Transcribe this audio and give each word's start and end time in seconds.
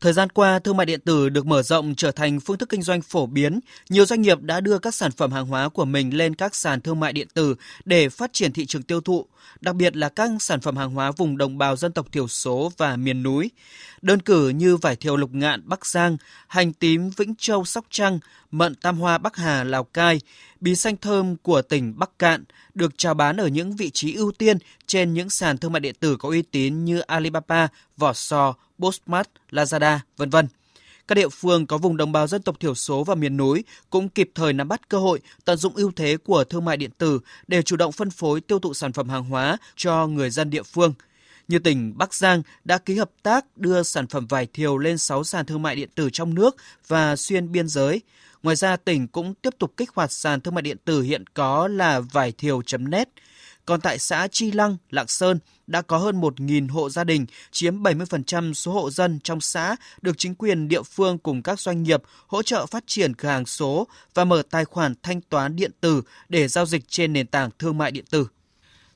Thời 0.00 0.12
gian 0.12 0.30
qua, 0.30 0.58
thương 0.58 0.76
mại 0.76 0.86
điện 0.86 1.00
tử 1.00 1.28
được 1.28 1.46
mở 1.46 1.62
rộng 1.62 1.94
trở 1.94 2.10
thành 2.10 2.40
phương 2.40 2.58
thức 2.58 2.68
kinh 2.68 2.82
doanh 2.82 3.02
phổ 3.02 3.26
biến. 3.26 3.60
Nhiều 3.88 4.06
doanh 4.06 4.22
nghiệp 4.22 4.42
đã 4.42 4.60
đưa 4.60 4.78
các 4.78 4.94
sản 4.94 5.12
phẩm 5.12 5.32
hàng 5.32 5.46
hóa 5.46 5.68
của 5.68 5.84
mình 5.84 6.16
lên 6.16 6.34
các 6.34 6.54
sàn 6.54 6.80
thương 6.80 7.00
mại 7.00 7.12
điện 7.12 7.28
tử 7.34 7.54
để 7.84 8.08
phát 8.08 8.32
triển 8.32 8.52
thị 8.52 8.66
trường 8.66 8.82
tiêu 8.82 9.00
thụ, 9.00 9.26
đặc 9.60 9.74
biệt 9.74 9.96
là 9.96 10.08
các 10.08 10.30
sản 10.40 10.60
phẩm 10.60 10.76
hàng 10.76 10.90
hóa 10.90 11.10
vùng 11.10 11.38
đồng 11.38 11.58
bào 11.58 11.76
dân 11.76 11.92
tộc 11.92 12.06
thiểu 12.12 12.28
số 12.28 12.72
và 12.76 12.96
miền 12.96 13.22
núi. 13.22 13.50
Đơn 14.02 14.20
cử 14.20 14.48
như 14.48 14.76
vải 14.76 14.96
thiều 14.96 15.16
lục 15.16 15.30
ngạn 15.32 15.62
Bắc 15.64 15.86
Giang, 15.86 16.16
hành 16.48 16.72
tím 16.72 17.10
Vĩnh 17.16 17.34
Châu 17.38 17.64
Sóc 17.64 17.84
Trăng, 17.90 18.18
mận 18.50 18.74
tam 18.74 18.98
hoa 18.98 19.18
Bắc 19.18 19.36
Hà 19.36 19.64
Lào 19.64 19.84
Cai, 19.84 20.20
bí 20.60 20.74
xanh 20.74 20.96
thơm 20.96 21.36
của 21.36 21.62
tỉnh 21.62 21.98
Bắc 21.98 22.18
Cạn 22.18 22.44
được 22.74 22.92
chào 22.98 23.14
bán 23.14 23.36
ở 23.36 23.46
những 23.46 23.76
vị 23.76 23.90
trí 23.90 24.14
ưu 24.14 24.32
tiên 24.32 24.58
trên 24.86 25.14
những 25.14 25.30
sàn 25.30 25.58
thương 25.58 25.72
mại 25.72 25.80
điện 25.80 25.94
tử 26.00 26.16
có 26.16 26.28
uy 26.28 26.42
tín 26.42 26.84
như 26.84 27.00
Alibaba, 27.00 27.68
Vỏ 27.96 28.12
Sò, 28.12 28.54
Postmart, 28.78 29.28
Lazada, 29.50 29.98
vân 30.16 30.30
vân. 30.30 30.48
Các 31.08 31.14
địa 31.14 31.28
phương 31.28 31.66
có 31.66 31.78
vùng 31.78 31.96
đồng 31.96 32.12
bào 32.12 32.26
dân 32.26 32.42
tộc 32.42 32.60
thiểu 32.60 32.74
số 32.74 33.04
và 33.04 33.14
miền 33.14 33.36
núi 33.36 33.64
cũng 33.90 34.08
kịp 34.08 34.30
thời 34.34 34.52
nắm 34.52 34.68
bắt 34.68 34.88
cơ 34.88 34.98
hội, 34.98 35.20
tận 35.44 35.56
dụng 35.56 35.76
ưu 35.76 35.92
thế 35.96 36.16
của 36.16 36.44
thương 36.44 36.64
mại 36.64 36.76
điện 36.76 36.90
tử 36.98 37.20
để 37.46 37.62
chủ 37.62 37.76
động 37.76 37.92
phân 37.92 38.10
phối 38.10 38.40
tiêu 38.40 38.58
thụ 38.58 38.74
sản 38.74 38.92
phẩm 38.92 39.08
hàng 39.08 39.24
hóa 39.24 39.56
cho 39.76 40.06
người 40.06 40.30
dân 40.30 40.50
địa 40.50 40.62
phương. 40.62 40.94
Như 41.50 41.58
tỉnh 41.58 41.98
Bắc 41.98 42.14
Giang 42.14 42.42
đã 42.64 42.78
ký 42.78 42.94
hợp 42.94 43.10
tác 43.22 43.56
đưa 43.56 43.82
sản 43.82 44.06
phẩm 44.06 44.26
vải 44.26 44.46
thiều 44.46 44.78
lên 44.78 44.98
6 44.98 45.24
sàn 45.24 45.46
thương 45.46 45.62
mại 45.62 45.76
điện 45.76 45.88
tử 45.94 46.10
trong 46.12 46.34
nước 46.34 46.56
và 46.88 47.16
xuyên 47.16 47.52
biên 47.52 47.68
giới. 47.68 48.02
Ngoài 48.42 48.56
ra, 48.56 48.76
tỉnh 48.76 49.08
cũng 49.08 49.34
tiếp 49.34 49.54
tục 49.58 49.72
kích 49.76 49.90
hoạt 49.94 50.12
sàn 50.12 50.40
thương 50.40 50.54
mại 50.54 50.62
điện 50.62 50.76
tử 50.84 51.02
hiện 51.02 51.24
có 51.26 51.68
là 51.68 52.00
vải 52.00 52.32
thiều.net, 52.32 53.08
còn 53.66 53.80
tại 53.80 53.98
xã 53.98 54.28
Chi 54.32 54.52
Lăng, 54.52 54.76
Lạng 54.90 55.08
Sơn 55.08 55.38
đã 55.66 55.82
có 55.82 55.98
hơn 55.98 56.20
1.000 56.20 56.68
hộ 56.68 56.90
gia 56.90 57.04
đình, 57.04 57.26
chiếm 57.50 57.82
70% 57.82 58.52
số 58.52 58.72
hộ 58.72 58.90
dân 58.90 59.18
trong 59.24 59.40
xã 59.40 59.76
được 60.02 60.18
chính 60.18 60.34
quyền 60.34 60.68
địa 60.68 60.82
phương 60.82 61.18
cùng 61.18 61.42
các 61.42 61.60
doanh 61.60 61.82
nghiệp 61.82 62.02
hỗ 62.26 62.42
trợ 62.42 62.66
phát 62.66 62.84
triển 62.86 63.14
cửa 63.14 63.28
hàng 63.28 63.46
số 63.46 63.86
và 64.14 64.24
mở 64.24 64.42
tài 64.50 64.64
khoản 64.64 64.94
thanh 65.02 65.20
toán 65.20 65.56
điện 65.56 65.70
tử 65.80 66.02
để 66.28 66.48
giao 66.48 66.66
dịch 66.66 66.82
trên 66.88 67.12
nền 67.12 67.26
tảng 67.26 67.50
thương 67.58 67.78
mại 67.78 67.90
điện 67.90 68.04
tử. 68.10 68.26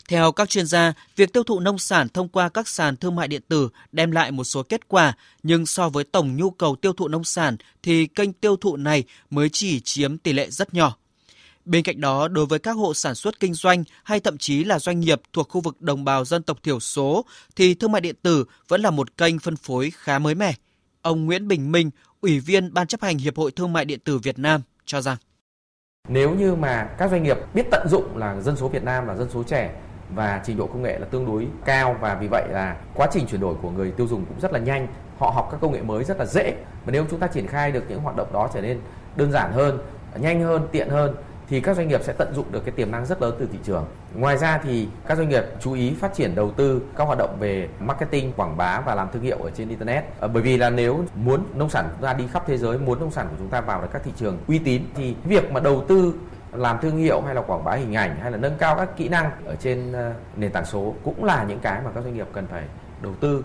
Theo 0.09 0.33
các 0.33 0.49
chuyên 0.49 0.67
gia, 0.67 0.93
việc 1.17 1.33
tiêu 1.33 1.43
thụ 1.43 1.61
nông 1.61 1.79
sản 1.79 2.09
thông 2.09 2.29
qua 2.29 2.49
các 2.49 2.69
sàn 2.69 2.97
thương 2.97 3.17
mại 3.17 3.29
điện 3.29 3.43
tử 3.49 3.69
đem 3.93 4.11
lại 4.11 4.31
một 4.31 4.45
số 4.45 4.63
kết 4.63 4.89
quả, 4.89 5.13
nhưng 5.43 5.67
so 5.67 5.89
với 5.89 6.05
tổng 6.05 6.37
nhu 6.37 6.51
cầu 6.51 6.77
tiêu 6.77 6.93
thụ 6.93 7.09
nông 7.09 7.25
sản 7.25 7.57
thì 7.83 8.07
kênh 8.07 8.33
tiêu 8.33 8.57
thụ 8.57 8.77
này 8.77 9.05
mới 9.31 9.49
chỉ 9.53 9.81
chiếm 9.81 10.19
tỷ 10.19 10.33
lệ 10.33 10.51
rất 10.51 10.75
nhỏ. 10.75 10.97
Bên 11.65 11.83
cạnh 11.83 12.01
đó, 12.01 12.29
đối 12.29 12.47
với 12.47 12.59
các 12.59 12.73
hộ 12.73 12.95
sản 12.95 13.15
xuất 13.15 13.41
kinh 13.41 13.55
doanh 13.55 13.85
hay 14.05 14.21
thậm 14.21 14.39
chí 14.39 14.65
là 14.65 14.79
doanh 14.79 15.01
nghiệp 15.01 15.21
thuộc 15.33 15.49
khu 15.49 15.61
vực 15.61 15.83
đồng 15.83 16.05
bào 16.05 16.25
dân 16.25 16.43
tộc 16.43 16.59
thiểu 16.63 16.81
số 16.81 17.25
thì 17.57 17.75
thương 17.75 17.93
mại 17.93 18.01
điện 18.01 18.17
tử 18.23 18.45
vẫn 18.69 18.81
là 18.81 18.91
một 18.91 19.17
kênh 19.17 19.39
phân 19.39 19.57
phối 19.57 19.93
khá 19.97 20.19
mới 20.19 20.35
mẻ. 20.35 20.55
Ông 21.03 21.27
Nguyễn 21.27 21.49
Bình 21.49 21.73
Minh, 21.73 21.91
Ủy 22.21 22.41
viên 22.41 22.75
Ban 22.75 22.87
chấp 22.87 23.03
hành 23.03 23.19
Hiệp 23.19 23.37
hội 23.37 23.51
Thương 23.51 23.73
mại 23.73 23.85
điện 23.85 24.01
tử 24.05 24.19
Việt 24.19 24.39
Nam 24.39 24.63
cho 24.87 25.01
rằng 25.01 25.17
nếu 26.09 26.35
như 26.35 26.55
mà 26.55 26.89
các 26.99 27.11
doanh 27.11 27.23
nghiệp 27.23 27.37
biết 27.55 27.63
tận 27.71 27.89
dụng 27.89 28.17
là 28.17 28.41
dân 28.41 28.57
số 28.57 28.69
Việt 28.69 28.83
Nam 28.83 29.07
là 29.07 29.17
dân 29.17 29.29
số 29.33 29.43
trẻ 29.43 29.75
và 30.11 30.41
trình 30.45 30.57
độ 30.57 30.67
công 30.67 30.83
nghệ 30.83 30.99
là 30.99 31.07
tương 31.11 31.27
đối 31.27 31.47
cao 31.65 31.97
và 32.01 32.15
vì 32.15 32.29
vậy 32.31 32.45
là 32.51 32.77
quá 32.95 33.07
trình 33.13 33.27
chuyển 33.27 33.41
đổi 33.41 33.55
của 33.63 33.71
người 33.71 33.91
tiêu 33.91 34.07
dùng 34.07 34.25
cũng 34.25 34.41
rất 34.41 34.53
là 34.53 34.59
nhanh 34.59 34.87
họ 35.19 35.31
học 35.31 35.49
các 35.51 35.61
công 35.61 35.73
nghệ 35.73 35.83
mới 35.83 36.05
rất 36.05 36.19
là 36.19 36.27
dễ 36.27 36.55
và 36.85 36.93
nếu 36.93 37.05
chúng 37.11 37.21
ta 37.21 37.27
triển 37.27 37.47
khai 37.47 37.73
được 37.73 37.85
những 37.89 38.01
hoạt 38.01 38.17
động 38.17 38.29
đó 38.33 38.49
trở 38.55 38.61
nên 38.61 38.81
đơn 39.17 39.33
giản 39.33 39.53
hơn 39.53 39.79
nhanh 40.17 40.43
hơn 40.43 40.69
tiện 40.73 40.89
hơn 40.89 41.15
thì 41.49 41.61
các 41.61 41.77
doanh 41.77 41.89
nghiệp 41.89 42.01
sẽ 42.05 42.13
tận 42.13 42.35
dụng 42.35 42.53
được 42.53 42.65
cái 42.65 42.73
tiềm 42.73 42.91
năng 42.91 43.07
rất 43.07 43.23
lớn 43.23 43.35
từ 43.39 43.49
thị 43.53 43.59
trường. 43.65 43.87
Ngoài 44.15 44.39
ra 44.39 44.61
thì 44.63 44.89
các 45.07 45.19
doanh 45.19 45.29
nghiệp 45.29 45.45
chú 45.61 45.73
ý 45.73 45.95
phát 46.01 46.15
triển 46.15 46.35
đầu 46.35 46.51
tư 46.51 46.83
các 46.97 47.05
hoạt 47.05 47.19
động 47.19 47.37
về 47.41 47.69
marketing, 47.81 48.33
quảng 48.33 48.57
bá 48.57 48.81
và 48.81 48.95
làm 48.95 49.09
thương 49.13 49.23
hiệu 49.23 49.39
ở 49.39 49.51
trên 49.51 49.69
internet. 49.69 50.05
À, 50.21 50.29
bởi 50.29 50.43
vì 50.43 50.57
là 50.57 50.71
nếu 50.71 51.05
muốn 51.15 51.45
nông 51.55 51.71
sản 51.71 51.89
chúng 51.93 52.03
ta 52.03 52.13
đi 52.13 52.25
khắp 52.33 52.43
thế 52.47 52.59
giới, 52.59 52.79
muốn 52.79 53.01
nông 53.01 53.11
sản 53.11 53.27
của 53.31 53.37
chúng 53.39 53.49
ta 53.49 53.61
vào 53.61 53.83
được 53.83 53.89
các 53.93 54.03
thị 54.05 54.13
trường 54.17 54.39
uy 54.49 54.59
tín 54.59 54.83
thì 54.95 55.15
việc 55.25 55.53
mà 55.53 55.61
đầu 55.61 55.85
tư 55.89 56.15
làm 56.57 56.79
thương 56.83 56.97
hiệu 56.97 57.21
hay 57.21 57.35
là 57.35 57.43
quảng 57.43 57.65
bá 57.65 57.73
hình 57.73 57.95
ảnh 57.95 58.17
hay 58.23 58.31
là 58.31 58.37
nâng 58.37 58.59
cao 58.59 58.77
các 58.77 58.97
kỹ 58.97 59.09
năng 59.09 59.31
ở 59.47 59.57
trên 59.57 59.93
ờ, 59.93 60.15
nền 60.37 60.53
tảng 60.53 60.65
số 60.65 60.95
cũng 61.05 61.25
là 61.25 61.45
những 61.49 61.61
cái 61.61 61.83
mà 61.85 61.91
các 61.95 62.05
doanh 62.05 62.15
nghiệp 62.15 62.27
cần 62.33 62.47
phải 62.51 62.65
đầu 63.03 63.15
tư 63.21 63.45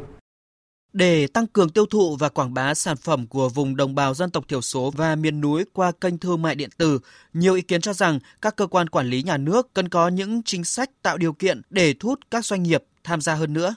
để 0.93 1.27
tăng 1.27 1.47
cường 1.47 1.69
tiêu 1.69 1.85
thụ 1.85 2.15
và 2.15 2.29
quảng 2.29 2.53
bá 2.53 2.73
sản 2.73 2.97
phẩm 2.97 3.27
của 3.27 3.49
vùng 3.49 3.75
đồng 3.75 3.95
bào 3.95 4.13
dân 4.13 4.29
tộc 4.29 4.47
thiểu 4.47 4.61
số 4.61 4.91
và 4.95 5.15
miền 5.15 5.41
núi 5.41 5.65
qua 5.73 5.91
kênh 6.01 6.17
thương 6.17 6.41
mại 6.41 6.55
điện 6.55 6.69
tử, 6.77 6.99
nhiều 7.33 7.55
ý 7.55 7.61
kiến 7.61 7.81
cho 7.81 7.93
rằng 7.93 8.19
các 8.41 8.55
cơ 8.55 8.67
quan 8.67 8.89
quản 8.89 9.07
lý 9.07 9.23
nhà 9.23 9.37
nước 9.37 9.73
cần 9.73 9.89
có 9.89 10.07
những 10.07 10.43
chính 10.43 10.63
sách 10.63 10.89
tạo 11.01 11.17
điều 11.17 11.33
kiện 11.33 11.61
để 11.69 11.93
thu 11.99 12.09
hút 12.09 12.19
các 12.31 12.45
doanh 12.45 12.63
nghiệp 12.63 12.83
tham 13.03 13.21
gia 13.21 13.35
hơn 13.35 13.53
nữa. 13.53 13.75